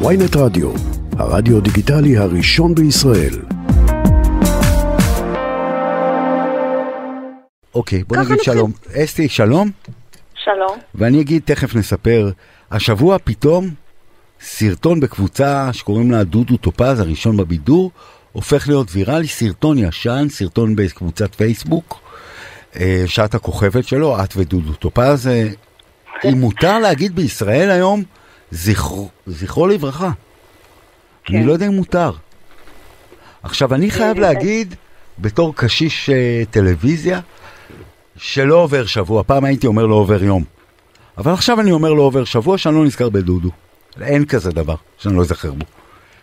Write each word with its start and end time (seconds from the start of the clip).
ויינט 0.00 0.36
רדיו, 0.36 0.72
הרדיו 1.18 1.60
דיגיטלי 1.60 2.16
הראשון 2.16 2.74
בישראל. 2.74 3.42
אוקיי, 7.74 8.04
בוא 8.04 8.16
נגיד 8.16 8.32
נתחיל. 8.32 8.54
שלום. 8.54 8.72
אסתי, 8.94 9.28
שלום. 9.28 9.70
שלום. 10.44 10.78
ואני 10.94 11.20
אגיד, 11.20 11.42
תכף 11.44 11.74
נספר. 11.74 12.30
השבוע 12.70 13.16
פתאום 13.24 13.68
סרטון 14.40 15.00
בקבוצה 15.00 15.72
שקוראים 15.72 16.10
לה 16.10 16.24
דודו 16.24 16.56
טופז, 16.56 17.00
הראשון 17.00 17.36
בבידור, 17.36 17.90
הופך 18.32 18.68
להיות 18.68 18.88
ויראלי, 18.92 19.28
סרטון 19.28 19.78
ישן, 19.78 20.26
סרטון 20.30 20.76
בקבוצת 20.76 21.34
פייסבוק, 21.34 22.00
אה, 22.76 23.02
שאת 23.06 23.34
הכוכבת 23.34 23.84
שלו, 23.84 24.24
את 24.24 24.36
ודודו 24.36 24.72
טופז. 24.72 25.28
אה, 25.28 25.48
אם 26.24 26.40
מותר 26.40 26.78
להגיד 26.78 27.16
בישראל 27.16 27.70
היום, 27.70 28.02
זכרו, 28.50 29.08
זכרו 29.26 29.66
לברכה. 29.66 30.10
כן. 31.24 31.36
אני 31.36 31.46
לא 31.46 31.52
יודע 31.52 31.66
אם 31.66 31.72
מותר. 31.72 32.12
עכשיו, 33.42 33.74
אני 33.74 33.90
חייב 33.90 34.18
להגיד, 34.18 34.74
בתור 35.18 35.54
קשיש 35.56 36.10
אה, 36.10 36.42
טלוויזיה, 36.50 37.20
שלא 38.16 38.54
עובר 38.54 38.86
שבוע, 38.86 39.22
פעם 39.22 39.44
הייתי 39.44 39.66
אומר 39.66 39.86
לא 39.86 39.94
עובר 39.94 40.24
יום. 40.24 40.44
אבל 41.18 41.32
עכשיו 41.32 41.60
אני 41.60 41.72
אומר 41.72 41.92
לא 41.92 42.02
עובר 42.02 42.24
שבוע 42.24 42.58
שאני 42.58 42.74
לא 42.74 42.84
נזכר 42.84 43.08
בדודו. 43.08 43.50
אין 44.00 44.24
כזה 44.24 44.50
דבר 44.50 44.74
שאני 44.98 45.16
לא 45.16 45.20
אזכר 45.20 45.52
בו. 45.52 45.66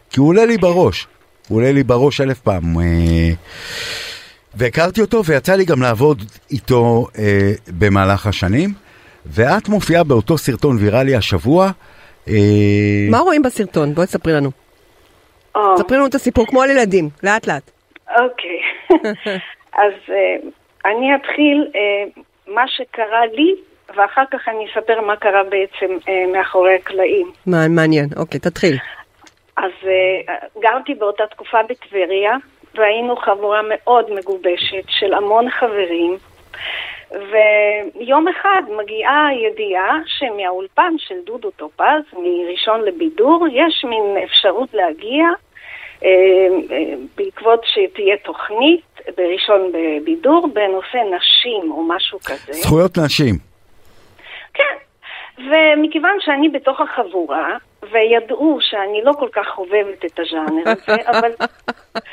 כי 0.09 0.19
הוא 0.19 0.27
עולה 0.27 0.45
לי 0.45 0.57
בראש. 0.57 1.07
הוא 1.47 1.57
עולה 1.57 1.71
לי 1.71 1.83
בראש 1.83 2.21
אלף 2.21 2.39
פעם. 2.39 2.80
אה, 2.80 3.31
והכרתי 4.55 5.02
אותו 5.02 5.25
ויצא 5.25 5.55
לי 5.55 5.66
גם 5.66 5.81
לעבוד 5.81 6.23
איתו 6.52 7.07
אה, 7.17 7.52
במהלך 7.67 8.27
השנים. 8.27 8.73
ואת 9.25 9.69
מופיעה 9.69 10.03
באותו 10.03 10.38
סרטון 10.38 10.77
ויראלי 10.77 11.16
השבוע. 11.16 11.71
אה, 12.30 13.12
מה 13.12 13.20
רואים 13.20 13.41
בסרטון? 13.41 13.94
בואי 13.94 14.08
תספרי 14.08 14.34
לנו. 14.34 14.49
או, 15.55 15.78
ספרי 15.78 15.97
לנו 15.97 16.08
את 16.08 16.16
הסיפור 16.16 16.45
כמו 16.47 16.61
על 16.61 16.69
ילדים, 16.69 17.09
לאט 17.23 17.47
לאט. 17.47 17.72
אוקיי. 18.19 18.59
אז 19.84 19.94
אה, 20.09 20.36
אני 20.92 21.16
אתחיל 21.16 21.67
אה, 21.75 22.22
מה 22.53 22.64
שקרה 22.67 23.25
לי, 23.34 23.56
ואחר 23.95 24.23
כך 24.31 24.47
אני 24.47 24.66
אספר 24.72 25.02
מה 25.02 25.16
קרה 25.16 25.44
בעצם 25.44 25.97
מאחורי 26.34 26.75
הקלעים. 26.75 27.31
מה- 27.45 27.67
מעניין, 27.67 28.09
אוקיי, 28.17 28.39
תתחיל. 28.39 28.78
אז 29.58 29.72
גרתי 30.59 30.94
באותה 30.94 31.23
תקופה 31.31 31.58
בטבריה, 31.69 32.31
והיינו 32.75 33.16
חבורה 33.17 33.62
מאוד 33.69 34.06
מגובשת 34.14 34.84
של 34.88 35.14
המון 35.14 35.50
חברים. 35.50 36.17
ויום 37.11 38.27
אחד 38.27 38.61
מגיעה 38.77 39.30
ידיעה 39.33 40.00
שמהאולפן 40.05 40.94
של 40.97 41.16
דודו 41.25 41.52
טופז, 41.52 42.03
מראשון 42.13 42.81
לבידור, 42.81 43.47
יש 43.52 43.86
מין 43.89 44.23
אפשרות 44.23 44.73
להגיע 44.73 45.25
אה, 46.03 46.09
אה, 46.72 46.94
בעקבות 47.17 47.61
שתהיה 47.63 48.17
תוכנית 48.17 48.81
בראשון 49.17 49.72
בבידור 49.72 50.47
בנושא 50.53 50.97
נשים 51.17 51.72
או 51.72 51.83
משהו 51.83 52.19
כזה. 52.19 52.53
זכויות 52.53 52.97
נשים. 52.97 53.35
כן, 54.53 54.75
ומכיוון 55.38 56.17
שאני 56.19 56.50
בתוך 56.50 56.81
החבורה, 56.81 57.58
וידעו 57.91 58.58
שאני 58.61 59.02
לא 59.03 59.13
כל 59.19 59.30
כך 59.31 59.47
חובבת 59.47 60.05
את 60.05 60.19
הז'אנר 60.19 60.63
הזה, 60.66 60.95
אבל, 61.11 61.31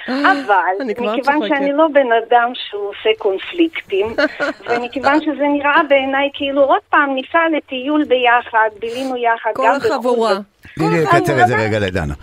אבל 0.09 0.85
מכיוון. 0.87 1.49
שאני 1.49 1.73
לא 1.73 1.89
בן 1.93 2.07
אדם 2.29 2.53
שהוא 2.55 2.89
עושה 2.89 3.11
קונפליקטים, 3.19 4.07
ומכיוון 4.69 5.21
שזה 5.21 5.45
נראה 5.59 5.81
בעיניי 5.89 6.31
כאילו 6.35 6.63
עוד 6.63 6.81
פעם 6.91 7.15
ניסע 7.15 7.39
לטיול 7.57 8.05
ביחד, 8.05 8.69
בילינו 8.81 9.17
יחד, 9.17 9.51
כל 9.55 9.62
גם 9.67 9.79
בחו"ל. 9.79 9.93
החבורה. 9.93 10.35
תני 10.75 10.91
לי 10.91 11.03
לקצר 11.03 11.43
את 11.43 11.47
זה 11.49 11.57
רגע 11.57 11.79
לדנה. 11.79 12.15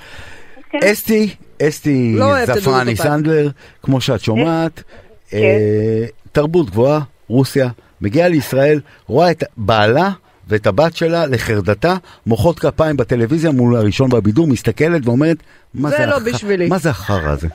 כן. 0.69 0.79
אסתי, 0.91 1.35
אסתי 1.67 2.15
לא 2.17 2.45
זפרני. 2.45 2.95
סנדלר, 2.95 3.49
כמו 3.83 4.01
שאת 4.01 4.19
שומעת, 4.19 4.83
כן. 5.29 5.37
אה, 5.37 6.05
תרבות 6.31 6.69
גבוהה, 6.69 6.99
רוסיה, 7.27 7.67
מגיעה 8.01 8.27
לישראל, 8.27 8.79
רואה 9.07 9.31
את 9.31 9.43
בעלה 9.57 10.09
ואת 10.47 10.67
הבת 10.67 10.95
שלה 10.95 11.25
לחרדתה, 11.25 11.95
מוחאות 12.25 12.59
כפיים 12.59 12.97
בטלוויזיה 12.97 13.51
מול 13.51 13.75
הראשון 13.75 14.09
בבידור, 14.09 14.47
מסתכלת 14.47 15.01
ואומרת, 15.05 15.37
מה 15.73 15.89
זה 15.89 15.97
זה, 15.97 16.05
לא 16.05 16.17
הח- 16.17 16.23
בשבילי." 16.23 16.67
מה 16.67 16.77
זה 16.77 16.89
החרא 16.89 17.29
הזה? 17.29 17.47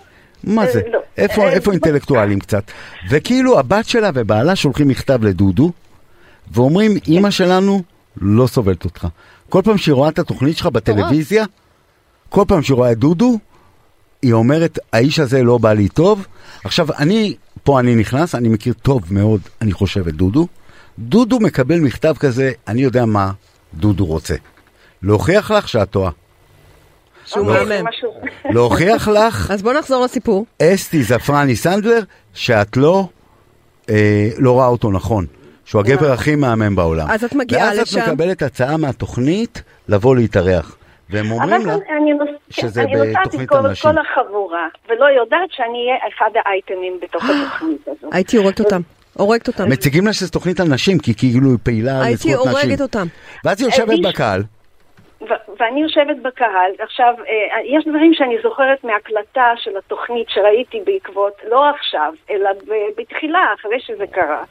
מה 0.45 0.67
זה? 0.73 0.81
לא. 0.93 0.99
איפה, 1.19 1.43
אה, 1.45 1.53
איפה 1.53 1.73
אינטלקטואלים 1.73 2.39
קצת? 2.41 2.63
וכאילו 3.11 3.59
הבת 3.59 3.89
שלה 3.89 4.11
ובעלה 4.15 4.57
שולחים 4.57 4.89
מכתב 4.89 5.25
לדודו, 5.25 5.73
ואומרים, 6.53 6.97
אימא 7.07 7.31
שלנו 7.31 7.83
לא 8.21 8.47
סובלת 8.47 8.85
אותך. 8.85 9.07
כל 9.49 9.63
פעם 9.65 9.79
שהיא 9.79 9.93
רואה 9.93 10.09
את 10.09 10.19
התוכנית 10.19 10.57
שלך 10.57 10.67
בטלוויזיה, 10.67 11.45
כל 12.29 12.45
פעם 12.49 12.63
שהיא 12.63 12.75
רואה 12.75 12.93
את 12.93 12.99
דודו, 12.99 13.39
היא 14.23 14.33
אומרת, 14.33 14.79
האיש 14.93 15.19
הזה 15.19 15.43
לא 15.43 15.59
בא 15.59 15.73
לי 15.73 15.89
טוב. 15.89 16.27
עכשיו, 16.65 16.89
אני, 16.99 17.35
פה 17.65 17.81
אני 17.81 17.95
נכנס, 17.95 18.35
אני 18.35 18.49
מכיר 18.49 18.73
טוב 18.83 19.03
מאוד, 19.11 19.41
אני 19.61 19.73
חושב, 19.73 20.09
את 20.09 20.15
דודו. 20.15 20.47
דודו 20.99 21.41
מקבל 21.41 21.81
מכתב 21.81 22.15
כזה, 22.21 22.53
אני 22.69 22.81
יודע 22.83 23.05
מה 23.05 23.31
דודו 23.75 24.05
רוצה. 24.05 24.35
להוכיח 25.03 25.51
לך 25.51 25.69
שאת 25.69 25.91
טועה. 25.91 26.11
שהוא 27.27 27.47
מהמם. 27.47 27.85
להוכיח 28.45 29.09
לך, 29.09 29.51
אז 29.55 29.63
בוא 29.63 29.73
נחזור 29.73 30.05
לסיפור. 30.05 30.47
אסתי 30.63 31.03
זפרני 31.03 31.57
סנדלר, 31.57 32.01
שאת 32.35 32.77
לא, 32.77 33.05
אה, 33.91 34.29
לא 34.39 34.53
רואה 34.53 34.67
אותו 34.67 34.91
נכון. 34.91 35.27
שהוא 35.65 35.81
הגבר 35.81 36.13
הכי 36.13 36.35
מהמם 36.35 36.77
בעולם. 36.77 37.07
אז 37.11 37.25
את 37.25 37.35
מגיעה 37.35 37.69
ואז 37.69 37.79
לשם. 37.79 38.01
את 38.01 38.09
מקבלת 38.09 38.43
הצעה 38.43 38.77
מהתוכנית 38.77 39.63
לבוא 39.89 40.17
להתארח. 40.17 40.77
והם 41.11 41.31
אומרים 41.31 41.61
אבל 41.61 41.67
לה, 41.67 41.75
אני, 41.97 42.13
נוס... 42.13 42.29
שזה 42.51 42.83
אני 42.83 42.93
נוסעת 42.95 43.27
בתוכנית 43.27 43.41
עם 43.41 43.47
כל, 43.47 43.67
הנשים. 43.67 43.91
כל 43.91 43.99
החבורה, 43.99 44.69
ולא 44.89 45.05
יודעת 45.05 45.51
שאני 45.51 45.79
אהיה 45.79 45.97
אחד 46.09 46.31
האייטמים 46.45 46.99
בתוך 47.03 47.25
התוכנית 47.31 47.89
הזאת. 47.89 48.15
הייתי 48.15 48.37
הורגת 48.37 48.61
אותם. 48.61 48.81
הורגת 49.19 49.49
אותם. 49.49 49.69
מציגים 49.71 50.07
לה 50.07 50.13
שזו 50.13 50.31
תוכנית 50.33 50.61
על 50.61 50.67
נשים, 50.75 50.99
כי 50.99 51.15
כאילו 51.15 51.51
היא 51.51 51.59
פעילה 51.63 51.93
הייתי 52.03 52.13
לזכויות 52.15 52.47
נשים. 52.47 52.59
הורגת 52.59 52.81
אותם. 52.81 53.07
ואז 53.45 53.61
היא 53.61 53.69
יושבת 53.69 53.91
איש- 53.91 54.07
בקהל, 54.07 54.43
ו- 55.21 55.43
ואני 55.61 55.81
יושבת 55.83 56.17
בקהל, 56.23 56.71
עכשיו, 56.79 57.15
אה, 57.29 57.59
יש 57.65 57.85
דברים 57.87 58.15
שאני 58.15 58.37
זוכרת 58.43 58.85
מהקלטה 58.85 59.53
של 59.57 59.77
התוכנית 59.77 60.29
שראיתי 60.31 60.81
בעקבות, 60.87 61.33
לא 61.51 61.69
עכשיו, 61.71 62.13
אלא 62.31 62.51
ב- 62.53 63.01
בתחילה, 63.01 63.45
אחרי 63.61 63.81
שזה 63.81 64.05
קרה. 64.07 64.43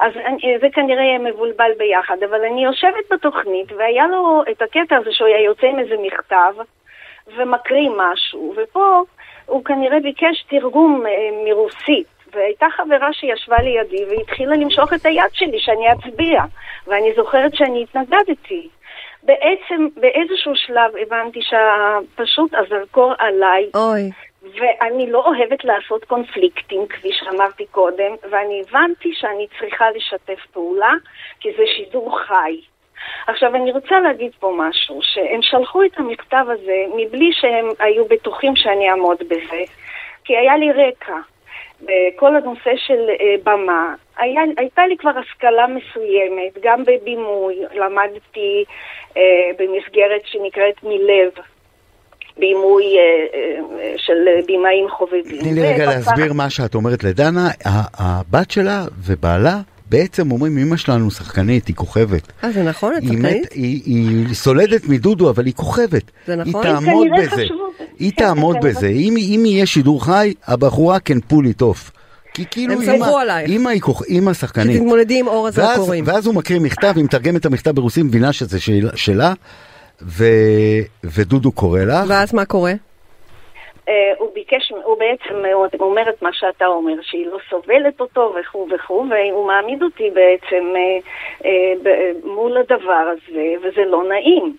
אז 0.00 0.12
אני, 0.26 0.38
זה 0.60 0.66
כנראה 0.72 1.02
יהיה 1.02 1.18
מבולבל 1.18 1.70
ביחד, 1.78 2.16
אבל 2.30 2.40
אני 2.52 2.64
יושבת 2.64 3.06
בתוכנית, 3.12 3.72
והיה 3.72 4.06
לו 4.06 4.42
את 4.50 4.62
הקטע 4.62 4.96
הזה 4.96 5.10
שהוא 5.12 5.28
היה 5.28 5.40
יוצא 5.44 5.66
עם 5.66 5.78
איזה 5.78 5.94
מכתב, 6.02 6.52
ומקריא 7.36 7.90
משהו, 7.96 8.54
ופה 8.56 9.02
הוא 9.46 9.64
כנראה 9.64 10.00
ביקש 10.00 10.44
תרגום 10.50 11.02
אה, 11.06 11.12
מרוסית. 11.50 12.06
והייתה 12.32 12.66
חברה 12.76 13.12
שישבה 13.12 13.56
לידי 13.62 14.04
והתחילה 14.04 14.56
למשוך 14.56 14.92
את 14.92 15.06
היד 15.06 15.32
שלי 15.32 15.60
שאני 15.60 15.92
אצביע, 15.92 16.42
ואני 16.86 17.12
זוכרת 17.16 17.54
שאני 17.54 17.82
התנגדתי. 17.82 18.68
בעצם 19.22 19.88
באיזשהו 19.96 20.56
שלב 20.56 20.92
הבנתי 21.02 21.40
שפשוט 21.42 22.54
הזרקור 22.54 23.12
עליי, 23.18 23.70
אוי. 23.74 24.10
ואני 24.42 25.10
לא 25.10 25.26
אוהבת 25.26 25.64
לעשות 25.64 26.04
קונפליקטים, 26.04 26.86
כפי 26.86 27.08
שאמרתי 27.12 27.66
קודם, 27.66 28.12
ואני 28.30 28.62
הבנתי 28.68 29.12
שאני 29.14 29.46
צריכה 29.58 29.90
לשתף 29.90 30.46
פעולה, 30.52 30.92
כי 31.40 31.48
זה 31.56 31.62
שידור 31.76 32.18
חי. 32.18 32.60
עכשיו, 33.26 33.54
אני 33.54 33.72
רוצה 33.72 34.00
להגיד 34.00 34.32
פה 34.40 34.54
משהו, 34.56 35.00
שהם 35.02 35.42
שלחו 35.42 35.84
את 35.84 35.98
המכתב 35.98 36.44
הזה 36.48 36.76
מבלי 36.96 37.30
שהם 37.32 37.68
היו 37.78 38.04
בטוחים 38.04 38.56
שאני 38.56 38.90
אעמוד 38.90 39.18
בזה, 39.28 39.62
כי 40.24 40.36
היה 40.36 40.56
לי 40.56 40.72
רקע. 40.72 41.16
בכל 41.82 42.36
הנושא 42.36 42.70
של 42.76 43.00
אה, 43.20 43.34
במה, 43.44 43.94
היה, 44.18 44.42
הייתה 44.56 44.86
לי 44.86 44.96
כבר 44.96 45.12
השכלה 45.18 45.66
מסוימת, 45.66 46.58
גם 46.62 46.84
בבימוי, 46.84 47.56
למדתי 47.74 48.64
אה, 49.16 49.22
במסגרת 49.58 50.22
שנקראת 50.24 50.82
מלב, 50.82 51.30
בימוי 52.38 52.84
אה, 52.84 53.00
אה, 53.34 53.94
של 53.96 54.46
בימאים 54.46 54.88
חובבים. 54.90 55.40
תני 55.40 55.54
לי 55.54 55.72
רגע 55.72 55.86
להסביר 55.86 56.32
מה 56.32 56.50
שאת 56.50 56.74
אומרת 56.74 57.04
לדנה. 57.04 57.48
הבת 57.98 58.50
שלה 58.50 58.84
ובעלה 59.06 59.60
בעצם 59.90 60.30
אומרים, 60.30 60.58
אמא 60.58 60.76
שלנו 60.76 61.10
שחקנית, 61.10 61.66
היא 61.66 61.76
כוכבת. 61.76 62.32
אה, 62.44 62.50
זה 62.50 62.62
נכון? 62.62 62.92
את 62.96 63.02
היא, 63.02 63.08
שחקנית? 63.08 63.42
מת, 63.42 63.52
היא, 63.52 63.80
היא 63.84 64.34
סולדת 64.34 64.88
מדודו, 64.88 65.30
אבל 65.30 65.46
היא 65.46 65.54
כוכבת. 65.54 66.10
זה 66.26 66.36
נכון? 66.36 66.66
היא 66.66 66.72
תעמוד 66.72 67.06
כנראה 67.06 67.26
בזה. 67.26 67.30
חשבו 67.30 67.66
את 67.68 67.69
זה. 67.69 67.69
היא 68.00 68.12
כן, 68.16 68.24
תעמוד. 68.24 68.56
בזה. 68.64 68.88
אם, 68.88 69.16
אם 69.16 69.42
יהיה 69.46 69.66
שידור 69.66 70.04
חי, 70.04 70.34
הבחורה 70.46 70.98
can 71.08 71.32
pull 71.32 71.44
it 71.58 71.62
off. 71.62 71.90
כי 72.34 72.44
כאילו 72.50 72.74
הם 72.74 72.84
סמכו 72.84 73.18
עלייך. 73.18 73.50
אמא 73.50 73.68
היא 73.68 73.82
אמא 74.08 74.32
שחקנית. 74.34 74.76
שתתמודדי 74.76 75.18
עם 75.18 75.26
אור 75.26 75.42
ואז, 75.42 75.58
הזרקורים. 75.58 76.04
ואז 76.06 76.26
הוא 76.26 76.34
מקריא 76.34 76.60
מכתב, 76.60 76.92
היא 76.96 77.04
מתרגמת 77.04 77.40
את 77.40 77.46
המכתב 77.46 77.70
ברוסית, 77.70 78.04
מבינה 78.04 78.32
שזה 78.32 78.60
של, 78.94 79.20
ו, 80.02 80.24
ודודו 81.04 81.52
קורא 81.52 81.80
לך. 81.80 82.04
ואז 82.08 82.34
מה 82.34 82.44
קורה? 82.44 82.72
אה, 83.88 83.92
הוא 84.18 84.28
ביקש 84.34 84.72
הוא 84.84 84.96
בעצם 84.98 85.34
אומר 85.80 86.02
את 86.08 86.22
מה 86.22 86.30
שאתה 86.32 86.66
אומר, 86.66 86.92
שהיא 87.02 87.26
לא 87.26 87.38
סובלת 87.50 88.00
אותו 88.00 88.34
וכו' 88.40 88.68
וכו', 88.74 89.04
והוא 89.10 89.46
מעמיד 89.46 89.82
אותי 89.82 90.10
בעצם 90.10 90.64
אה, 90.76 90.98
אה, 91.44 92.10
מול 92.24 92.56
הדבר 92.56 92.92
הזה, 93.12 93.42
וזה 93.62 93.80
לא 93.86 94.02
נעים. 94.08 94.56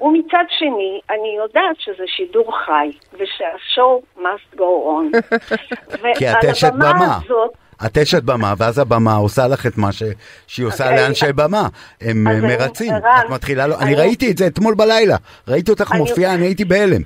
ומצד 0.00 0.44
שני, 0.58 1.00
אני 1.10 1.34
יודעת 1.36 1.76
שזה 1.78 2.04
שידור 2.06 2.58
חי, 2.66 2.90
ושהשואו 3.14 4.02
must 4.18 4.56
go 4.58 4.62
on. 4.88 5.36
כי 6.18 6.30
את 6.30 6.44
אשת 6.52 6.72
במה. 6.72 7.18
הזאת, 7.24 7.50
את 7.86 7.98
אשת 7.98 8.22
במה, 8.22 8.54
ואז 8.58 8.78
הבמה 8.78 9.14
עושה 9.14 9.48
לך 9.48 9.66
את 9.66 9.78
מה 9.78 9.92
ש... 9.92 10.02
שהיא 10.46 10.66
עושה 10.66 10.84
אוקיי. 10.90 11.02
לאנשי 11.04 11.32
במה. 11.34 11.68
הם 12.00 12.24
מרצים. 12.42 12.92
את 12.96 13.30
מתחילה... 13.30 13.64
אני 13.64 13.74
אני- 13.82 13.94
ראיתי 13.94 14.30
את 14.30 14.38
זה 14.38 14.46
אתמול 14.46 14.74
בלילה. 14.74 15.16
ראיתי 15.48 15.70
אותך 15.70 15.92
אני- 15.92 16.00
מופיעה, 16.00 16.34
אני 16.34 16.46
הייתי 16.46 16.64
בהלם. 16.64 17.02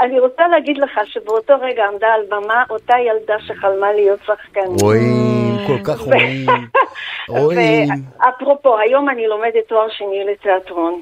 אני 0.00 0.20
רוצה 0.20 0.48
להגיד 0.48 0.78
לך 0.78 1.00
שבאותו 1.06 1.54
רגע 1.60 1.84
עמדה 1.92 2.06
על 2.06 2.20
במה 2.28 2.64
אותה 2.70 2.94
ילדה 2.98 3.34
שחלמה 3.46 3.92
להיות 3.92 4.20
שחקנית. 4.26 4.82
רואים, 4.82 5.56
כל 5.66 5.78
כך 5.84 6.00
רואים. 6.00 6.46
רואים. 7.28 7.88
ואפרופו, 8.20 8.78
היום 8.78 9.08
אני 9.08 9.26
לומדת 9.26 9.68
תואר 9.68 9.86
שני 9.90 10.24
לתיאטרון, 10.32 11.00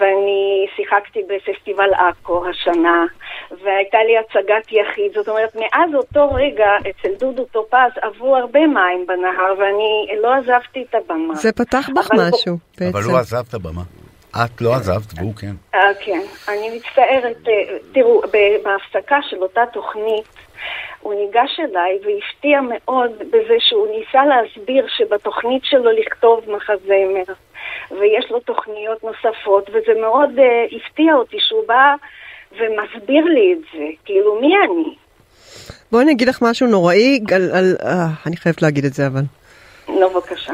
ואני 0.00 0.66
שיחקתי 0.76 1.20
בפסטיבל 1.28 1.90
עכו 1.94 2.44
השנה, 2.48 3.04
והייתה 3.64 3.98
לי 4.06 4.18
הצגת 4.18 4.72
יחיד, 4.72 5.12
זאת 5.14 5.28
אומרת, 5.28 5.56
מאז 5.56 5.94
אותו 5.94 6.30
רגע 6.34 6.70
אצל 6.90 7.08
דודו 7.18 7.44
טופז 7.44 7.92
עברו 8.02 8.36
הרבה 8.36 8.66
מים 8.66 9.06
בנהר, 9.06 9.54
ואני 9.58 10.20
לא 10.22 10.34
עזבתי 10.34 10.84
את 10.90 10.94
הבמה. 10.94 11.34
זה 11.34 11.52
פתח 11.52 11.88
בך 11.96 12.10
אבל- 12.12 12.28
משהו, 12.34 12.56
בעצם. 12.80 12.98
אבל 12.98 13.02
הוא 13.02 13.18
עזב 13.18 13.42
את 13.48 13.54
הבמה. 13.54 13.82
את 14.36 14.60
לא 14.60 14.74
עזבת, 14.74 15.18
והוא 15.18 15.34
כן. 15.34 15.52
אה, 15.74 15.80
כן, 16.04 16.20
אני 16.48 16.76
מצטערת. 16.76 17.48
אה, 17.48 17.78
תראו, 17.92 18.22
בהפסקה 18.64 19.18
של 19.30 19.36
אותה 19.42 19.60
תוכנית, 19.72 20.26
הוא 21.00 21.14
ניגש 21.14 21.60
אליי 21.60 21.98
והפתיע 22.04 22.60
מאוד 22.60 23.12
בזה 23.18 23.56
שהוא 23.58 23.86
ניסה 23.88 24.24
להסביר 24.26 24.86
שבתוכנית 24.96 25.64
שלו 25.64 25.90
לכתוב 25.90 26.40
מחזמר, 26.48 27.34
ויש 27.90 28.30
לו 28.30 28.40
תוכניות 28.40 29.04
נוספות, 29.04 29.70
וזה 29.70 30.00
מאוד 30.00 30.30
אה, 30.38 30.64
הפתיע 30.76 31.14
אותי 31.14 31.36
שהוא 31.40 31.62
בא 31.66 31.94
ומסביר 32.52 33.24
לי 33.24 33.52
את 33.52 33.58
זה. 33.72 33.84
כאילו, 34.04 34.40
מי 34.40 34.54
אני? 34.64 34.94
בואי 35.92 36.04
אני 36.04 36.12
אגיד 36.12 36.28
לך 36.28 36.42
משהו 36.42 36.66
נוראי, 36.66 37.20
על, 37.34 37.50
על, 37.52 37.76
אה, 37.84 38.06
אני 38.26 38.36
חייבת 38.36 38.62
להגיד 38.62 38.84
את 38.84 38.94
זה 38.94 39.06
אבל. 39.06 39.22
נו, 39.88 40.10
בבקשה. 40.10 40.52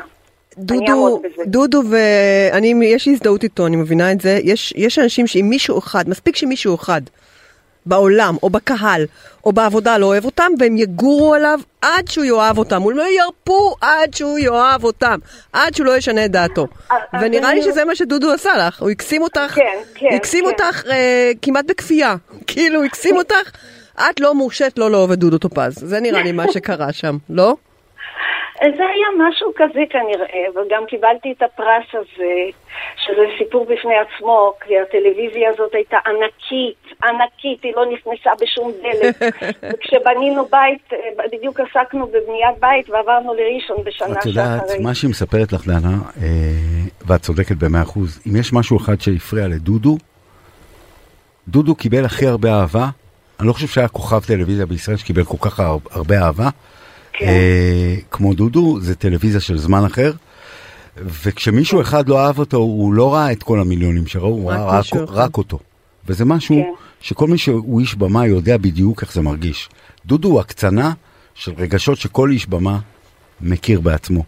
דודו. 0.58 1.22
דודו 1.46 1.82
ואני, 1.90 2.84
יש 2.84 3.06
לי 3.06 3.12
הזדהות 3.12 3.42
איתו, 3.44 3.66
אני 3.66 3.76
מבינה 3.76 4.12
את 4.12 4.20
זה. 4.20 4.40
יש, 4.42 4.74
יש 4.76 4.98
אנשים 4.98 5.26
שאם 5.26 5.46
מישהו 5.48 5.78
אחד, 5.78 6.08
מספיק 6.08 6.36
שמישהו 6.36 6.74
אחד 6.74 7.00
בעולם, 7.86 8.36
או 8.42 8.50
בקהל, 8.50 9.06
או 9.44 9.52
בעבודה 9.52 9.98
לא 9.98 10.06
אוהב 10.06 10.24
אותם, 10.24 10.52
והם 10.58 10.76
יגורו 10.76 11.34
עליו 11.34 11.60
עד 11.82 12.08
שהוא 12.08 12.24
יאהב 12.24 12.58
אותם. 12.58 12.82
הוא 12.82 12.92
לא 12.92 13.04
ירפו 13.08 13.74
עד 13.80 14.14
שהוא 14.14 14.38
יאהב 14.38 14.84
אותם, 14.84 15.18
עד 15.52 15.74
שהוא 15.74 15.86
לא 15.86 15.96
ישנה 15.96 16.24
את 16.24 16.30
דעתו. 16.30 16.66
ונראה 17.20 17.54
לי 17.54 17.62
שזה 17.62 17.84
מה 17.84 17.94
שדודו 17.94 18.32
עשה 18.32 18.50
לך, 18.66 18.82
הוא 18.82 18.90
הקסים 18.90 19.22
אותך, 19.22 19.52
כן, 19.54 19.62
כן, 19.94 20.16
הקסים 20.16 20.44
כן. 20.44 20.50
אותך 20.50 20.82
אה, 20.90 21.32
כמעט 21.42 21.64
בכפייה. 21.68 22.16
כאילו, 22.46 22.84
הקסים 22.84 23.16
אותך, 23.16 23.50
את 24.10 24.20
לא 24.20 24.34
מורשית 24.34 24.78
לא 24.78 24.90
לאהוב 24.90 25.12
את 25.12 25.18
דודו 25.18 25.38
טופז. 25.38 25.74
זה 25.78 26.00
נראה 26.00 26.22
לי 26.22 26.32
מה 26.32 26.52
שקרה 26.52 26.92
שם, 26.92 27.16
לא? 27.30 27.56
זה 28.60 28.82
היה 28.94 29.28
משהו 29.28 29.52
כזה 29.56 29.80
כנראה, 29.90 30.44
וגם 30.50 30.82
קיבלתי 30.88 31.32
את 31.36 31.42
הפרס 31.42 31.86
הזה, 31.92 32.34
שזה 32.96 33.22
סיפור 33.38 33.64
בפני 33.64 33.94
עצמו, 34.04 34.52
כי 34.66 34.74
הטלוויזיה 34.78 35.50
הזאת 35.50 35.74
הייתה 35.74 35.96
ענקית, 36.06 36.76
ענקית, 37.04 37.62
היא 37.64 37.72
לא 37.76 37.84
נכנסה 37.92 38.30
בשום 38.40 38.72
דלת. 38.82 39.32
וכשבנינו 39.74 40.44
בית, 40.46 40.92
אה, 40.92 40.98
בדיוק 41.32 41.60
עסקנו 41.60 42.06
בבניית 42.06 42.58
בית 42.60 42.90
ועברנו 42.90 43.34
לראשון 43.34 43.76
בשנה 43.84 44.20
את 44.20 44.26
יודעת, 44.26 44.60
שאחרי. 44.68 44.78
מה 44.84 44.94
שהיא 44.94 45.10
מספרת 45.10 45.52
לך, 45.52 45.66
דנה, 45.66 45.96
אה, 46.22 46.28
ואת 47.06 47.20
צודקת 47.20 47.56
במאה 47.56 47.82
אחוז, 47.82 48.22
אם 48.26 48.36
יש 48.36 48.52
משהו 48.52 48.76
אחד 48.76 49.00
שהפריע 49.00 49.48
לדודו, 49.48 49.96
דודו 51.48 51.74
קיבל 51.74 52.04
הכי 52.04 52.26
הרבה 52.26 52.48
אהבה. 52.60 52.86
אני 53.40 53.48
לא 53.48 53.52
חושב 53.52 53.66
שהיה 53.66 53.88
כוכב 53.88 54.20
טלוויזיה 54.26 54.66
בישראל 54.66 54.96
שקיבל 54.96 55.24
כל 55.24 55.36
כך 55.50 55.60
הר- 55.60 55.78
הרבה 55.90 56.14
אהבה. 56.18 56.48
כן. 57.18 57.26
אה, 57.26 57.94
כמו 58.10 58.34
דודו, 58.34 58.80
זה 58.80 58.94
טלוויזיה 58.94 59.40
של 59.40 59.58
זמן 59.58 59.84
אחר. 59.84 60.12
וכשמישהו 60.96 61.80
אחד 61.80 62.08
לא 62.08 62.26
אהב 62.26 62.38
אותו, 62.38 62.56
הוא 62.56 62.94
לא 62.94 63.14
ראה 63.14 63.32
את 63.32 63.42
כל 63.42 63.60
המיליונים 63.60 64.06
שראו, 64.06 64.28
הוא 64.28 64.50
ראה 64.50 64.78
רק. 64.78 64.84
רק 65.08 65.38
אותו. 65.38 65.58
וזה 66.06 66.24
משהו 66.24 66.56
כן. 66.56 66.70
שכל 67.00 67.28
מי 67.28 67.38
שהוא 67.38 67.80
איש 67.80 67.94
במה 67.94 68.26
יודע 68.26 68.56
בדיוק 68.56 69.02
איך 69.02 69.12
זה 69.12 69.22
מרגיש. 69.22 69.68
דודו 70.06 70.28
הוא 70.28 70.40
הקצנה 70.40 70.92
של 71.34 71.52
רגשות 71.58 71.98
שכל 71.98 72.30
איש 72.30 72.46
במה 72.46 72.78
מכיר 73.40 73.80
בעצמו. 73.80 74.22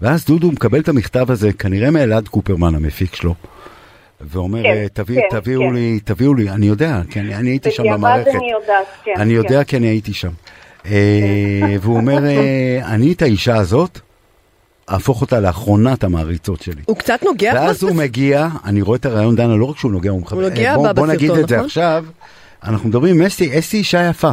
ואז 0.00 0.24
דודו 0.24 0.52
מקבל 0.52 0.80
את 0.80 0.88
המכתב 0.88 1.30
הזה, 1.30 1.52
כנראה 1.52 1.90
מאלעד 1.90 2.28
קופרמן, 2.28 2.74
המפיק 2.74 3.14
שלו, 3.14 3.34
ואומר, 4.20 4.62
כן, 4.62 4.86
תביא, 4.92 5.20
כן, 5.20 5.40
תביאו 5.40 5.60
כן. 5.60 5.74
לי, 5.74 6.00
תביאו 6.04 6.34
לי, 6.34 6.50
אני 6.50 6.66
יודע, 6.66 7.00
כי 7.10 7.20
אני, 7.20 7.34
אני 7.34 7.50
הייתי 7.50 7.70
שם 7.70 7.82
במערכת. 7.92 8.30
אני 8.34 8.50
יודעת, 8.50 8.86
כן. 9.04 9.12
אני 9.16 9.30
כן. 9.30 9.36
יודע 9.36 9.64
כי 9.64 9.76
אני 9.76 9.86
הייתי 9.86 10.12
שם. 10.12 10.30
אה, 10.86 11.76
והוא 11.80 11.96
אומר, 11.96 12.26
אה, 12.26 12.80
אני 12.84 13.12
את 13.12 13.22
האישה 13.22 13.56
הזאת, 13.56 14.00
אהפוך 14.90 15.20
אותה 15.20 15.40
לאחרונת 15.40 16.04
המעריצות 16.04 16.62
שלי. 16.62 16.82
הוא 16.86 16.96
קצת 16.96 17.22
נוגע 17.22 17.52
ואז 17.54 17.82
הוא 17.82 17.96
מגיע, 17.96 18.48
אני 18.64 18.82
רואה 18.82 18.96
את 18.96 19.06
הרעיון 19.06 19.36
דנה, 19.36 19.56
לא 19.56 19.64
רק 19.64 19.78
שהוא 19.78 19.92
נוגע, 19.92 20.10
הוא 20.10 20.20
מחבר. 20.20 20.40
הוא 20.40 20.48
נוגע 20.48 20.72
אה, 20.72 20.82
בה 20.82 20.92
בוא 20.92 21.06
נגיד 21.06 21.30
בסרטון, 21.30 21.44
את 21.44 21.48
זה 21.48 21.54
נכון? 21.54 21.66
עכשיו, 21.66 22.04
אנחנו 22.64 22.88
מדברים 22.88 23.16
עם 23.16 23.26
אסתי, 23.26 23.58
אסתי 23.58 23.76
אישה 23.76 24.08
יפה. 24.08 24.30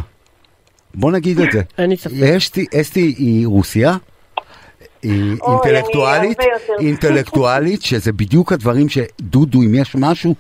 בוא 0.94 1.12
נגיד 1.12 1.40
את 1.40 1.52
זה. 1.52 1.62
אין 1.78 1.90
לי 1.90 1.98
ספק. 1.98 2.14
אסתי, 2.82 3.16
היא 3.18 3.48
רוסיה, 3.48 3.98
היא 5.04 5.36
אינטלקטואלית. 5.48 6.38
אינטלקטואלית, 6.80 7.82
שזה 7.82 8.12
בדיוק 8.12 8.54
הדברים 8.54 8.90
שדודו, 8.90 9.62
אם 9.62 9.76
יש 9.76 9.96
משהו 9.96 10.36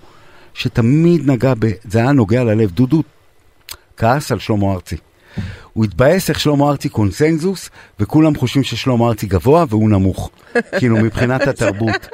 שתמיד 0.54 1.32
נגע 1.32 1.54
ב... 1.60 1.72
זה 1.84 2.00
היה 2.00 2.12
נוגע 2.12 2.44
ללב. 2.44 2.72
דודו 2.72 3.04
כעס 3.98 4.32
על 4.32 4.40
שלמה 4.40 4.74
ארצי. 4.74 4.98
הוא 5.74 5.86
התבאס 5.86 6.30
איך 6.30 6.40
שלמה 6.40 6.70
ארצי 6.70 6.90
קונסנזוס, 6.90 7.70
וכולם 8.00 8.36
חושבים 8.36 8.64
ששלמה 8.64 9.08
ארצי 9.08 9.28
גבוה 9.28 9.66
והוא 9.70 9.90
נמוך. 9.90 10.30
כאילו, 10.80 10.98
מבחינת 10.98 11.48
התרבות. 11.48 12.08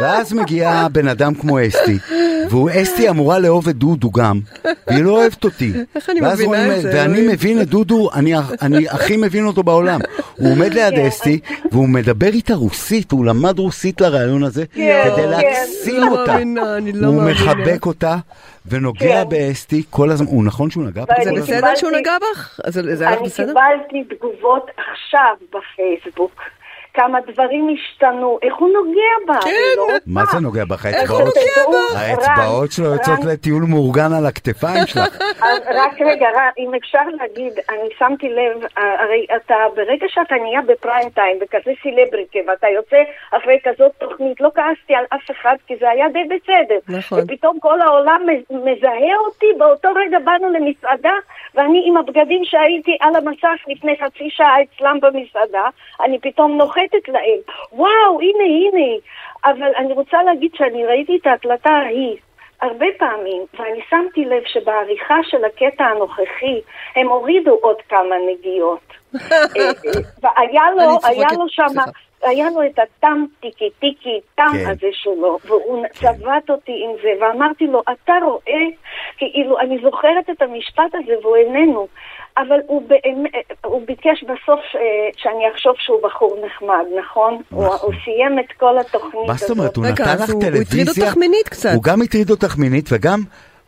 ואז 0.00 0.32
מגיע 0.32 0.86
בן 0.92 1.08
אדם 1.08 1.34
כמו 1.34 1.66
אסתי, 1.66 1.98
והוא 2.50 2.70
אסתי 2.82 3.08
אמורה 3.08 3.38
לאהוב 3.38 3.68
את 3.68 3.76
דודו 3.76 4.10
גם, 4.10 4.40
והיא 4.86 5.04
לא 5.04 5.10
אוהבת 5.10 5.44
אותי. 5.44 5.72
איך 5.94 6.10
אני 6.10 6.20
מבינה 6.20 6.44
אומר- 6.64 6.76
את 6.76 6.82
זה, 6.82 6.90
ואני. 6.94 7.28
מבין 7.32 7.60
את 7.60 7.68
דודו, 7.68 8.10
אני, 8.14 8.32
אני 8.62 8.88
הכי 8.88 9.16
מבין 9.16 9.46
אותו 9.46 9.62
בעולם. 9.62 10.00
הוא 10.36 10.50
עומד 10.52 10.74
ליד 10.74 10.94
כן. 10.94 11.06
אסתי, 11.06 11.40
והוא 11.72 11.88
מדבר 11.88 12.26
איתה 12.26 12.54
רוסית, 12.54 13.12
הוא 13.12 13.24
למד 13.26 13.58
רוסית 13.58 14.00
לרעיון 14.00 14.42
הזה, 14.42 14.64
כן, 14.66 15.02
כדי 15.04 15.22
כן. 15.22 15.28
להקסים 15.28 16.00
לא 16.00 16.20
אותה. 16.20 16.36
לא 16.94 17.06
הוא. 17.06 17.22
מחבק 17.30 17.86
אותה, 17.86 18.16
ונוגע 18.66 18.98
כן. 19.24 19.28
באסתי 19.28 19.82
כל 19.90 20.10
הזמן. 20.10 20.26
הוא 20.26 20.44
נכון 20.44 20.70
שהוא 20.70 20.84
נגע 20.84 21.04
ואני 21.08 21.24
זה 21.24 21.32
בסדר? 21.32 21.74
שהוא 21.76 21.90
נגע 21.90 22.12
בך? 22.32 22.60
אז 22.64 22.74
זה 22.92 23.04
היה 23.04 23.10
לך 23.14 23.18
אני 23.20 23.26
בסדר? 23.28 23.52
קיבלתי 23.92 24.14
תגובות 24.16 24.66
עכשיו 24.92 25.34
בפייסבוק. 25.48 26.32
כמה 26.94 27.18
דברים 27.32 27.74
השתנו, 27.74 28.38
איך 28.42 28.54
הוא 28.54 28.68
נוגע 28.68 29.00
בה? 29.34 29.40
כן, 29.44 29.50
לא. 29.76 29.86
מה 30.06 30.24
זה 30.24 30.40
נוגע 30.40 30.64
בך? 30.64 30.86
איך 30.86 30.94
האצבעות- 30.96 31.20
הוא 31.20 31.74
נוגע 31.74 31.96
בה? 31.96 32.00
האצבעות 32.00 32.72
שלו 32.72 32.86
יוצאות 32.86 33.18
לטיול 33.24 33.62
מאורגן 33.68 34.12
על 34.18 34.26
הכתפיים 34.26 34.86
שלך. 34.86 35.16
רק 35.80 36.00
רגע, 36.00 36.28
אם 36.58 36.74
אפשר 36.74 37.02
להגיד, 37.20 37.52
אני 37.70 37.88
שמתי 37.98 38.28
לב, 38.28 38.66
הרי 38.76 39.26
אתה, 39.36 39.54
ברגע 39.76 40.06
שאתה 40.08 40.34
נהיה 40.34 40.60
בפריים 40.66 41.08
טיים, 41.10 41.38
בכזה 41.38 41.70
סלבריטי, 41.82 42.38
ואתה 42.48 42.66
יוצא 42.68 42.96
אחרי 43.30 43.58
כזאת 43.64 43.92
תוכנית, 43.98 44.40
לא 44.40 44.50
כעסתי 44.54 44.94
על 44.94 45.04
אף 45.14 45.30
אחד, 45.30 45.56
כי 45.66 45.74
זה 45.80 45.90
היה 45.90 46.08
די 46.08 46.24
בסדר. 46.24 46.98
נכון. 46.98 47.18
ופתאום 47.24 47.58
כל 47.60 47.80
העולם 47.80 48.20
מזהה 48.50 49.16
אותי, 49.26 49.46
באותו 49.58 49.88
רגע 50.06 50.18
באנו 50.18 50.48
למסעדה, 50.52 51.14
ואני 51.54 51.84
עם 51.88 51.96
הבגדים 51.96 52.42
שהייתי 52.44 52.96
על 53.00 53.16
המסך 53.16 53.58
לפני 53.68 53.92
חצי 54.04 54.28
שעה 54.30 54.56
אצלם 54.62 54.98
במסעדה, 55.02 55.64
אני 56.04 56.18
פתאום 56.18 56.58
נוחתת 56.94 57.08
להם. 57.08 57.38
וואו, 57.72 58.20
הנה, 58.20 58.44
הנה. 58.44 58.96
אבל 59.44 59.72
אני 59.76 59.92
רוצה 59.92 60.22
להגיד 60.22 60.50
שאני 60.54 60.86
ראיתי 60.86 61.16
את 61.16 61.26
ההקלטה 61.26 61.70
ההיא. 61.70 62.16
הרבה 62.62 62.86
פעמים, 62.98 63.42
ואני 63.58 63.80
שמתי 63.90 64.24
לב 64.24 64.42
שבעריכה 64.46 65.14
של 65.22 65.44
הקטע 65.44 65.84
הנוכחי, 65.84 66.60
הם 66.96 67.08
הורידו 67.08 67.58
עוד 67.62 67.76
כמה 67.88 68.14
נגיעות. 68.32 68.92
והיה 70.22 70.70
לו, 70.76 70.98
היה 71.04 71.28
לו 71.38 71.48
שם. 71.48 71.80
היה 72.22 72.50
לו 72.50 72.62
את 72.66 72.78
הטם 72.78 73.24
טיקי 73.40 73.70
טיקי, 73.70 74.20
טם 74.34 74.44
כן. 74.52 74.70
הזה 74.70 74.88
שלו, 74.92 75.38
והוא 75.44 75.86
צבט 75.92 76.50
אותי 76.50 76.84
עם 76.84 76.90
זה, 77.02 77.08
ואמרתי 77.20 77.66
לו, 77.66 77.82
אתה 77.92 78.12
רואה, 78.22 78.62
כאילו, 79.16 79.60
אני 79.60 79.78
זוכרת 79.82 80.30
את 80.30 80.42
המשפט 80.42 80.94
הזה 80.94 81.12
והוא 81.22 81.36
איננו, 81.36 81.88
אבל 82.36 82.60
הוא, 82.66 82.82
באמת, 82.88 83.32
הוא 83.64 83.86
ביקש 84.04 84.22
בסוף 84.24 84.60
אה, 84.74 84.80
שאני 85.16 85.44
אחשוב 85.54 85.72
שהוא 85.78 85.98
בחור 86.02 86.36
נחמד, 86.46 86.84
נכון? 87.04 87.42
הוא, 87.50 87.66
הוא 87.66 87.92
סיים 88.04 88.38
את 88.38 88.52
כל 88.56 88.78
התוכנית 88.78 89.14
מה 89.28 89.34
זאת 89.34 89.42
הזאת. 89.42 89.50
אומרת? 89.58 89.76
הוא 89.76 89.86
נתן 89.86 90.14
לך 90.18 90.30
הוא- 90.30 90.34
הוא 90.34 90.42
טלוויזיה? 90.42 90.82
הטריד 90.82 91.04
אותך 91.04 91.16
מינית 91.16 91.48
קצת. 91.48 91.70
הוא 91.74 91.82
גם 91.82 92.02
הטריד 92.02 92.30
אותך 92.30 92.56
מינית 92.58 92.88
וגם 92.92 93.22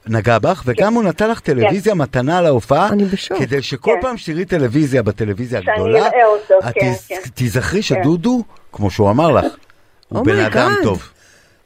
נגע 0.07 0.39
בך, 0.39 0.62
וגם 0.67 0.95
הוא 0.95 1.03
נתן 1.05 1.31
לך 1.31 1.41
טלוויזיה 1.41 1.95
מתנה 1.95 2.41
להופעה. 2.41 2.91
כדי 3.39 3.62
שכל 3.62 3.91
כן. 3.95 4.01
פעם 4.01 4.17
שתראי 4.17 4.45
טלוויזיה 4.45 5.03
בטלוויזיה 5.03 5.61
הגדולה, 5.67 6.07
את 6.07 6.12
כן, 6.75 6.93
תז- 6.93 7.07
כן. 7.09 7.17
תיזכרי 7.35 7.83
שדודו, 7.83 8.43
כמו 8.73 8.91
שהוא 8.91 9.11
אמר 9.11 9.31
לך, 9.31 9.45
הוא 10.09 10.21
Oh 10.21 10.25
בן 10.25 10.39
אדם 10.39 10.73
God. 10.81 10.85
טוב. 10.85 11.12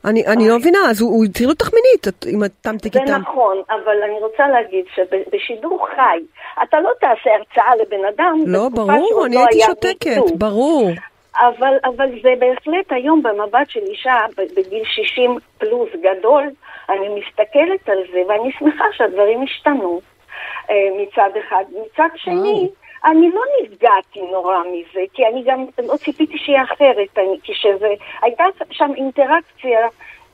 אני 0.04 0.26
אני 0.26 0.48
לא 0.48 0.56
מבינה, 0.56 0.78
אז 0.90 1.00
הוא 1.00 1.24
הטריד 1.24 1.48
אותך 1.48 1.70
מינית, 1.74 2.24
אם 2.34 2.44
את 2.44 2.50
תמתיק 2.60 2.92
זה. 2.92 3.18
נכון, 3.18 3.62
אבל 3.70 4.02
אני 4.02 4.18
רוצה 4.20 4.48
להגיד 4.48 4.84
שבשידור 4.94 5.86
חי, 5.94 6.18
אתה 6.62 6.80
לא 6.80 6.90
תעשה 7.00 7.30
הרצאה 7.36 7.76
לבן 7.76 8.04
אדם, 8.14 8.38
לא, 8.46 8.68
ברור, 8.68 9.26
אני 9.26 9.34
לא 9.34 9.40
הייתי 9.40 9.60
שותקת. 9.60 10.36
ברור. 10.38 10.90
אבל, 11.36 11.74
אבל 11.84 12.08
זה 12.22 12.34
בהחלט 12.38 12.92
היום 12.92 13.22
במבט 13.22 13.70
של 13.70 13.80
אישה 13.80 14.14
בגיל 14.36 14.82
60 14.84 15.38
פלוס 15.58 15.88
גדול, 16.02 16.44
אני 16.88 17.08
מסתכלת 17.08 17.88
על 17.88 17.98
זה 18.12 18.18
ואני 18.28 18.52
שמחה 18.58 18.84
שהדברים 18.92 19.42
השתנו 19.42 20.00
אה, 20.70 20.74
מצד 20.98 21.30
אחד. 21.46 21.64
מצד 21.70 22.08
שני, 22.16 22.68
אני 23.06 23.30
לא 23.30 23.42
נפגעתי 23.62 24.20
נורא 24.32 24.58
מזה, 24.72 25.00
כי 25.14 25.26
אני 25.26 25.42
גם 25.46 25.64
לא 25.78 25.96
ציפיתי 25.96 26.38
שיהיה 26.38 26.62
אחרת, 26.62 27.18
אני, 27.18 27.38
כשזה, 27.42 27.94
הייתה 28.22 28.44
שם 28.70 28.90
אינטראקציה 28.96 29.78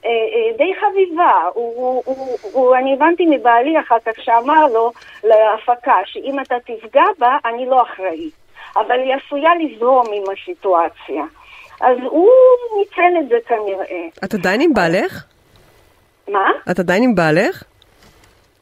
אה, 0.05 0.11
אה, 0.11 0.57
די 0.59 0.73
חביבה. 0.81 1.33
הוא, 1.55 1.75
הוא, 1.77 2.03
הוא, 2.07 2.39
הוא, 2.53 2.77
אני 2.77 2.93
הבנתי 2.95 3.27
מבעלי 3.27 3.81
אחר 3.81 3.97
כך 4.07 4.23
שאמר 4.23 4.67
לו 4.73 4.93
להפקה 5.25 5.97
שאם 6.05 6.41
אתה 6.41 6.55
תפגע 6.61 7.05
בה, 7.19 7.39
אני 7.45 7.67
לא 7.67 7.83
אחראי. 7.83 8.31
אבל 8.77 9.01
היא 9.01 9.15
עשויה 9.15 9.51
לזרום 9.55 10.07
עם 10.13 10.23
הסיטואציה. 10.33 11.25
אז 11.81 11.97
הוא 12.11 12.31
ניצל 12.79 13.19
את 13.21 13.29
זה 13.29 13.37
כנראה. 13.49 14.07
את 14.25 14.35
עדיין 14.35 14.61
עם 14.61 14.75
בעלך? 14.75 15.25
מה? 16.29 16.51
את 16.71 16.79
עדיין 16.79 17.03
עם 17.03 17.15
בעלך? 17.15 17.63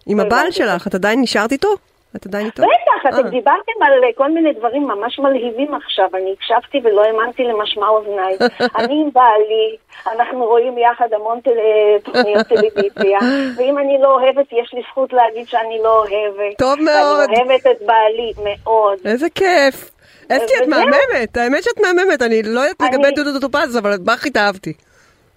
עם 0.07 0.21
הבעל. 0.21 0.51
שלך, 0.51 0.87
את 0.87 0.95
עדיין 0.95 1.21
נשארת 1.21 1.53
איתו? 1.53 1.69
את 2.17 2.27
עדיין 2.27 2.47
איתו? 2.47 2.63
בטח, 2.63 3.09
אתם 3.15 3.25
אה. 3.27 3.31
דיברתם 3.31 3.73
על 3.83 4.05
אה, 4.05 4.09
כל 4.17 4.31
מיני 4.31 4.53
דברים 4.53 4.83
ממש 4.89 5.19
מלהיבים 5.19 5.75
עכשיו, 5.75 6.09
אני 6.15 6.33
הקשבתי 6.39 6.81
ולא 6.85 7.03
האמנתי 7.05 7.43
למשמע 7.43 7.89
אוזניי. 7.89 8.37
אני 8.79 8.95
עם 9.03 9.11
בעלי, 9.13 9.77
אנחנו 10.07 10.45
רואים 10.45 10.79
יחד 10.79 11.13
המון 11.13 11.41
טל- 11.41 11.51
אה, 11.51 12.01
תוכניות 12.05 12.47
טלוויזיה, 12.47 13.19
ואם 13.57 13.79
אני 13.79 13.99
לא 14.03 14.15
אוהבת, 14.21 14.47
יש 14.53 14.75
לי 14.75 14.83
זכות 14.91 15.13
להגיד 15.13 15.49
שאני 15.49 15.79
לא 15.85 15.99
אוהבת. 15.99 16.59
טוב 16.59 16.75
מאוד. 16.81 17.21
ואני 17.31 17.43
אוהבת 17.43 17.67
את 17.67 17.87
בעלי 17.87 18.33
מאוד. 18.45 18.99
איזה 19.05 19.27
כיף. 19.35 19.91
אסתי, 20.33 20.53
את. 20.63 20.69
מהממת, 20.69 21.37
האמת 21.37 21.63
שאת 21.63 21.81
מהממת, 21.81 22.23
אני 22.23 22.43
לא 22.43 22.61
יודעת 22.61 22.81
אני- 22.81 22.91
לגבי 22.97 23.11
דודו 23.11 23.41
טופז, 23.41 23.79
אבל 23.79 23.95
את 23.95 24.01
בך 24.01 24.27
התאהבתי. 24.27 24.73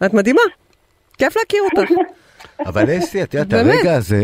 את 0.06 0.14
מדהימה. 0.14 0.42
כיף 1.18 1.38
להכיר 1.38 1.64
אותך. 1.64 1.92
אבל 2.70 2.84
אסתי, 2.98 3.24
את 3.24 3.34
יודעת. 3.34 3.66
הרגע 3.66 3.96
הזה, 3.96 4.24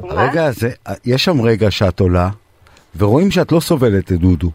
מה? 0.00 0.22
הרגע 0.22 0.44
הזה, 0.44 0.70
יש 1.04 1.24
שם 1.24 1.40
רגע 1.40 1.70
שאת 1.70 2.00
עולה, 2.00 2.28
ורואים 2.96 3.30
שאת 3.30 3.52
לא 3.52 3.60
סובלת 3.60 4.12
את 4.12 4.18
דודו. 4.18 4.50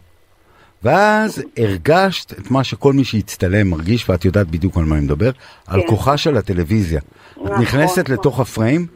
ואז 0.83 1.43
הרגשת 1.57 2.31
את 2.31 2.51
מה 2.51 2.63
שכל 2.63 2.93
מי 2.93 3.03
שהצטלם 3.03 3.67
מרגיש, 3.67 4.09
ואת 4.09 4.25
יודעת 4.25 4.47
בדיוק 4.47 4.77
על 4.77 4.83
מה 4.83 4.95
אני 4.95 5.05
מדבר, 5.05 5.31
על 5.67 5.81
כן. 5.81 5.87
כוחה 5.87 6.17
של 6.17 6.37
הטלוויזיה. 6.37 6.99
את 6.99 7.37
נכון, 7.37 7.61
נכנסת 7.61 8.03
נכון. 8.03 8.15
לתוך 8.15 8.39
הפריים, 8.39 8.87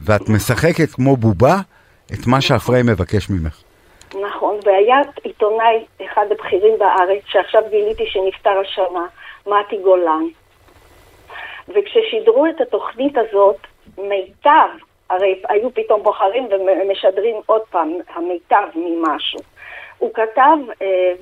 ואת 0.00 0.28
משחקת 0.28 0.90
כמו 0.90 1.16
בובה 1.16 1.56
את 2.12 2.26
מה 2.26 2.40
שהפריים 2.40 2.86
מבקש 2.86 3.30
ממך. 3.30 3.62
נכון, 4.28 4.58
והיה 4.64 4.96
עיתונאי, 5.22 5.84
אחד 6.04 6.26
הבכירים 6.30 6.78
בארץ, 6.78 7.22
שעכשיו 7.26 7.62
גיליתי 7.70 8.04
שנפטר 8.06 8.60
השנה, 8.60 9.06
מתי 9.46 9.76
גולן. 9.84 10.24
וכששידרו 11.68 12.46
את 12.46 12.60
התוכנית 12.60 13.14
הזאת, 13.18 13.56
מיטב, 13.98 14.68
הרי 15.10 15.42
היו 15.48 15.74
פתאום 15.74 16.02
בוחרים 16.02 16.48
ומשדרים 16.52 17.36
עוד 17.46 17.62
פעם, 17.70 17.92
המיטב 18.14 18.66
ממשהו. 18.74 19.40
הוא 19.98 20.10
כתב 20.14 20.56
אה, 20.82 21.12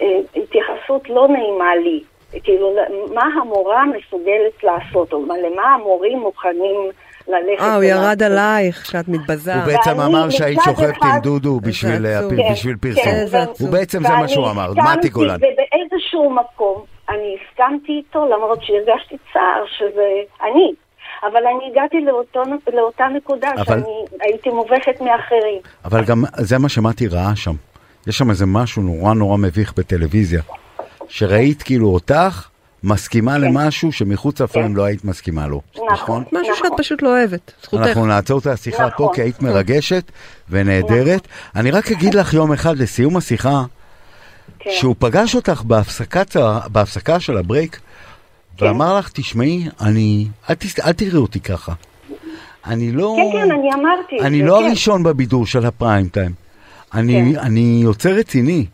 אה, 0.00 0.18
התייחסות 0.36 1.08
לא 1.08 1.28
נעימה 1.28 1.76
לי, 1.76 2.02
כאילו, 2.42 2.76
מה 3.14 3.24
המורה 3.40 3.84
מסוגלת 3.86 4.62
לעשות, 4.62 5.12
או 5.12 5.24
למה 5.26 5.74
המורים 5.74 6.18
מוכנים 6.18 6.90
ללכת. 7.28 7.62
אה, 7.62 7.74
הוא. 7.74 7.84
ירד 7.84 8.22
עלייך, 8.22 8.86
שאת 8.86 9.08
מתבזה. 9.08 9.54
הוא 9.54 9.62
בעצם 9.64 10.00
אמר 10.00 10.30
שהיית 10.30 10.58
שוכבת 10.64 11.02
עם 11.02 11.20
דודו 11.22 11.60
בשביל 11.60 12.06
עצוב. 12.06 12.36
כן, 12.36 12.52
בשביל 12.52 12.74
כן, 12.82 12.88
פרסום. 12.88 13.12
ו- 13.30 13.36
עצוב. 13.36 13.66
הוא 13.66 13.78
בעצם 13.78 14.02
זה 14.02 14.12
מה 14.20 14.28
שהוא 14.28 14.50
אמר, 14.50 14.70
מתי 14.96 15.08
גולן. 15.08 15.36
ובאיזשהו 15.36 16.30
מקום 16.30 16.84
אני 17.08 17.36
הסכמתי 17.36 17.92
איתו, 17.92 18.26
למרות 18.26 18.58
שהרגשתי 18.62 19.16
צער 19.32 19.64
שזה 19.66 20.08
אני. 20.42 20.72
אבל 21.22 21.36
אני 21.46 21.70
הגעתי 21.72 21.96
לאותו, 22.06 22.42
לאותה 22.74 23.04
נקודה 23.16 23.48
אבל- 23.56 23.64
שאני 23.64 23.84
הייתי 24.20 24.50
מובכת 24.50 25.00
מאחרים. 25.00 25.60
אבל 25.84 26.04
גם 26.04 26.24
זה 26.36 26.58
מה 26.58 26.68
שמתי 26.68 27.08
ראה 27.08 27.36
שם. 27.36 27.54
יש 28.06 28.18
שם 28.18 28.30
איזה 28.30 28.46
משהו 28.46 28.82
נורא 28.82 29.14
נורא 29.14 29.36
מביך 29.36 29.72
בטלוויזיה. 29.76 30.42
שראית 31.08 31.62
כאילו 31.62 31.88
אותך 31.88 32.48
מסכימה 32.82 33.34
כן. 33.34 33.40
למשהו 33.40 33.92
שמחוץ 33.92 34.40
לפריים 34.40 34.76
לא 34.76 34.84
היית 34.84 35.04
מסכימה 35.04 35.46
לו. 35.46 35.60
נכון. 35.92 36.24
משהו 36.32 36.54
שאת 36.56 36.64
נכון. 36.64 36.78
פשוט 36.78 37.02
לא 37.02 37.08
אוהבת. 37.08 37.52
זכותך. 37.62 37.82
אנחנו 37.86 38.06
נעצור 38.06 38.38
את 38.38 38.46
השיחה 38.46 38.86
נכון. 38.86 39.06
פה 39.06 39.12
כי 39.14 39.22
היית 39.22 39.42
מרגשת 39.42 40.12
ונהדרת. 40.50 41.28
אני 41.56 41.70
רק 41.70 41.92
אגיד 41.92 42.14
לך 42.14 42.34
יום 42.34 42.52
אחד 42.52 42.78
לסיום 42.78 43.16
השיחה, 43.16 43.62
כן. 44.58 44.70
שהוא 44.72 44.94
פגש 44.98 45.34
אותך 45.34 45.62
בהפסקת 45.62 46.36
ה- 46.36 46.60
בהפסקה 46.72 47.20
של 47.20 47.36
הברייק, 47.36 47.74
כן. 47.76 47.80
ואמר 48.60 48.98
לך, 48.98 49.10
תשמעי, 49.12 49.68
אני, 49.80 50.26
אל, 50.50 50.54
תס... 50.54 50.80
אל 50.80 50.92
תראי 50.92 51.16
אותי 51.16 51.40
ככה. 51.40 51.72
אני 52.66 52.92
לא... 52.92 53.16
כן, 53.16 53.38
כן, 53.38 53.50
אני 53.52 53.68
אמרתי 53.74 54.20
אני 54.20 54.42
לא 54.42 54.58
כן. 54.60 54.66
הראשון 54.66 55.02
בבידור 55.02 55.46
של 55.46 55.66
הפריים 55.66 56.08
טיים. 56.08 56.32
אני, 56.94 57.32
כן. 57.34 57.38
אני 57.40 57.80
יוצר 57.82 58.10
רציני. 58.10 58.66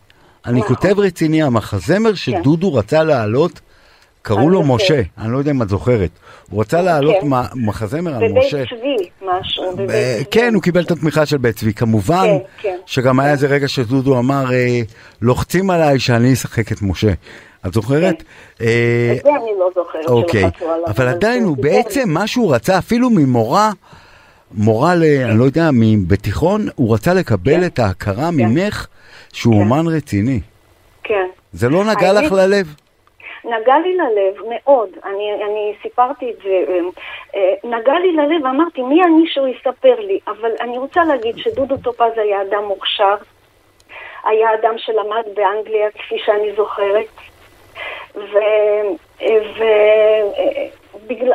אני 0.45 0.59
נכון. 0.59 0.75
כותב 0.75 0.99
רציני, 0.99 1.43
המחזמר 1.43 2.13
שדודו 2.13 2.73
רצה 2.73 3.03
להעלות, 3.03 3.59
קראו 4.21 4.39
אני 4.39 4.49
לו 4.49 4.61
זוכרת. 4.63 4.75
משה, 4.81 5.01
אני 5.17 5.31
לא 5.31 5.37
יודע 5.37 5.51
אם 5.51 5.61
את 5.61 5.69
זוכרת. 5.69 6.09
הוא 6.49 6.61
רצה 6.61 6.81
להעלות 6.81 7.15
כן. 7.21 7.27
מחזמר 7.55 8.15
על 8.15 8.29
בבית 8.31 8.43
משה. 8.45 8.63
צבי, 8.65 9.09
משהו. 9.21 9.75
בבית 9.75 9.89
ב- 9.89 9.91
צבי. 10.15 10.25
כן, 10.31 10.53
הוא 10.53 10.61
קיבל 10.63 10.83
את 10.83 10.91
התמיכה 10.91 11.25
של 11.25 11.37
בית 11.37 11.55
צבי. 11.55 11.73
כמובן 11.73 12.25
כן, 12.27 12.37
כן. 12.61 12.77
שגם 12.85 13.19
היה 13.19 13.31
איזה 13.31 13.47
רגע 13.47 13.67
שדודו 13.67 14.19
אמר, 14.19 14.53
אה, 14.53 14.81
לוחצים 15.21 15.69
עליי 15.69 15.99
שאני 15.99 16.33
אשחק 16.33 16.71
את 16.71 16.81
משה. 16.81 17.13
את 17.67 17.73
זוכרת? 17.73 18.23
אה, 18.61 19.13
את 19.17 19.23
זה 19.23 19.29
אני 19.29 19.51
לא 19.59 19.69
זוכרת 19.75 20.05
אוקיי, 20.05 20.43
אבל 20.87 21.07
עדיין 21.07 21.43
הוא 21.43 21.57
בעצם. 21.57 22.09
מה 22.09 22.27
שהוא 22.27 22.55
רצה, 22.55 22.77
אפילו 22.77 23.09
ממורה, 23.09 23.69
מורה 24.51 24.95
ל... 24.95 25.03
אני 25.29 25.39
לא 25.39 25.43
יודע, 25.43 25.69
בתיכון, 26.07 26.61
הוא 26.75 26.93
רצה 26.93 27.13
לקבל 27.13 27.59
כן. 27.59 27.65
את 27.65 27.79
ההכרה 27.79 28.29
ממך 28.33 28.87
שהוא 29.33 29.53
כן. 29.53 29.59
אומן 29.59 29.87
רציני. 29.87 30.39
כן. 31.03 31.27
זה 31.53 31.69
לא 31.69 31.83
נגע 31.83 32.13
לך 32.13 32.31
ללב? 32.31 32.75
נגע 33.45 33.73
לי 33.83 33.97
ללב 33.97 34.33
מאוד, 34.49 34.89
אני, 35.05 35.43
אני 35.43 35.73
סיפרתי 35.81 36.31
את 36.31 36.37
זה, 36.43 36.63
אה, 36.67 36.79
אה, 37.35 37.53
נגע 37.63 37.93
לי 37.99 38.11
ללב 38.11 38.43
ואמרתי 38.43 38.81
מי 38.81 39.03
אני 39.03 39.27
שהוא 39.27 39.47
יספר 39.47 39.99
לי, 39.99 40.19
אבל 40.27 40.51
אני 40.61 40.77
רוצה 40.77 41.03
להגיד 41.03 41.37
שדודו 41.37 41.77
טופז 41.77 42.17
היה 42.17 42.41
אדם 42.41 42.63
מוכשר, 42.63 43.15
היה 44.23 44.53
אדם 44.53 44.73
שלמד 44.77 45.23
באנגליה 45.35 45.91
כפי 45.91 46.15
שאני 46.25 46.55
זוכרת, 46.57 47.05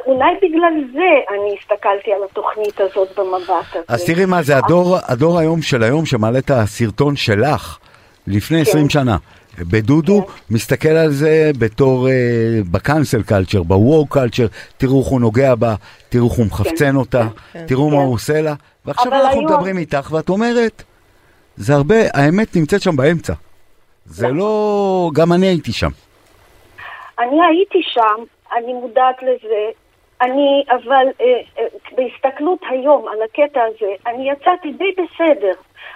ואולי 0.07 0.35
בגלל 0.43 0.73
זה 0.93 1.11
אני 1.35 1.57
הסתכלתי 1.61 2.13
על 2.13 2.21
התוכנית 2.31 2.81
הזאת 2.81 3.09
במבט 3.19 3.49
הזה. 3.73 3.85
אז 3.89 4.05
תראי 4.05 4.25
מה 4.25 4.43
זה, 4.43 4.57
הדור, 4.57 4.97
הדור 5.09 5.39
היום 5.39 5.63
של 5.63 5.83
היום 5.83 6.07
שמעלה 6.07 6.39
את 6.39 6.51
הסרטון 6.51 7.17
שלך 7.17 7.79
לפני 8.27 8.61
20 8.61 8.85
כן. 8.85 8.91
שנה. 8.91 9.17
בדודו 9.59 10.27
מסתכל 10.51 10.89
על 10.89 11.11
זה 11.11 11.51
בתור, 11.59 12.09
אה, 12.09 12.13
בקאנסל 12.71 13.23
קלצ'ר, 13.23 13.63
בוור 13.63 14.07
קלצ'ר, 14.11 14.47
תראו 14.77 15.01
איך 15.01 15.09
הוא 15.09 15.21
נוגע 15.21 15.55
בה, 15.55 15.75
תראו 16.09 16.29
איך 16.29 16.37
הוא 16.39 16.47
מחפצן 16.47 16.97
אותה, 16.97 17.27
תראו 17.67 17.91
מה 17.91 17.97
כן. 17.97 18.03
הוא 18.03 18.15
עושה 18.15 18.41
לה, 18.43 18.55
ועכשיו 18.87 19.13
אנחנו 19.15 19.29
היום- 19.29 19.45
מדברים 19.45 19.79
איתך 19.79 20.13
ואת 20.13 20.29
אומרת, 20.29 20.83
זה 21.57 21.75
הרבה, 21.75 21.97
האמת 22.15 22.57
נמצאת 22.57 22.83
שם 22.83 22.97
באמצע. 22.97 23.33
זה 24.07 24.27
נכון. 24.27 24.37
לא, 24.37 25.11
גם 25.15 25.33
אני 25.33 25.47
הייתי 25.47 25.73
שם. 25.73 25.91
אני 27.21 27.45
הייתי 27.47 27.79
שם, 27.83 28.25
אני 28.57 28.73
מודעת 28.73 29.23
לזה, 29.23 29.71
אני, 30.23 30.65
אבל 30.71 31.07
אה, 31.21 31.41
אה, 31.59 31.65
בהסתכלות 31.97 32.59
היום 32.71 33.09
על 33.09 33.19
הקטע 33.23 33.61
הזה, 33.63 33.93
אני 34.07 34.31
יצאתי 34.31 34.73
די 34.73 34.93
בסדר. 34.93 35.53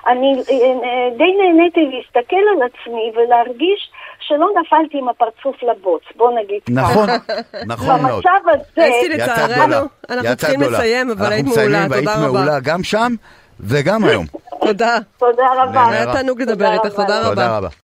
אני 0.07 0.43
אה, 0.51 0.55
אה, 0.57 1.17
די 1.19 1.33
נהניתי 1.39 1.81
להסתכל 1.81 2.37
על 2.37 2.69
עצמי 2.69 3.13
ולהרגיש 3.17 3.91
שלא 4.21 4.47
נפלתי 4.61 4.99
עם 4.99 5.09
הפרצוף 5.09 5.63
לבוץ, 5.63 6.03
בוא 6.17 6.31
נגיד 6.39 6.61
ככה. 6.63 6.73
נכון, 6.73 7.09
נכון 7.73 8.03
מאוד. 8.03 8.25
במצב 8.25 8.49
הזה, 8.49 8.89
אסתי, 8.89 9.13
יצאת 9.15 9.29
לצערנו, 9.29 9.65
גדולה. 9.65 9.87
אנחנו 10.11 10.37
צריכים 10.37 10.61
גדולה. 10.61 10.79
לסיים, 10.79 11.11
אבל 11.11 11.33
היית 11.33 11.47
אנחנו 11.47 11.63
מעולה, 11.63 11.79
מסיימים, 11.79 11.91
והיית 11.91 12.09
תודה 12.09 12.27
רבה. 12.29 12.33
מעולה 12.33 12.61
גם 12.65 12.83
שם 12.83 13.13
וגם 13.61 14.05
היום. 14.05 14.27
תודה. 14.61 14.97
תודה 15.19 15.47
רבה. 15.57 15.87
היה 15.91 16.13
תענוג 16.13 16.43
לדבר 16.43 16.73
איתך, 16.73 16.85
רבה. 16.85 17.03
תודה 17.03 17.21
רבה. 17.21 17.29
תודה 17.29 17.57
רבה. 17.59 17.84